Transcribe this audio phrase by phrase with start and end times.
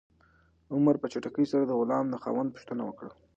[0.73, 3.11] عمر په چټکۍ سره د غلام د خاوند پوښتنه وکړه.